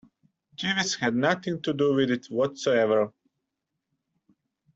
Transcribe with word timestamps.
Jeeves 0.55 0.95
had 0.95 1.13
nothing 1.13 1.61
to 1.61 1.73
do 1.73 1.93
with 1.93 2.09
it 2.09 2.25
whatsoever. 2.25 3.13